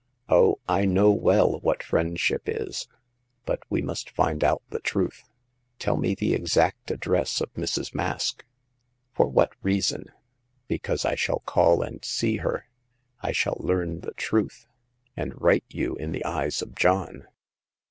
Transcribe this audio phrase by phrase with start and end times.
[0.29, 2.87] 0h, I know well what friendship is!
[3.45, 5.29] But we must find out the truth.
[5.77, 7.93] Tell me the exact address of Mrs.
[7.93, 8.43] Mask."
[9.13, 10.05] For what reason?"
[10.67, 12.65] Because I shall call and see her.
[13.21, 14.65] I shall learn the truth,
[15.15, 17.27] and right you in the eyes of John."